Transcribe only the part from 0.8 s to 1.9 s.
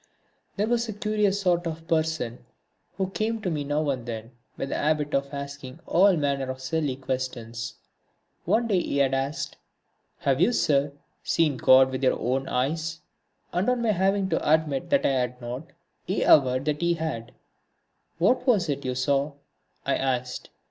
a curious sort of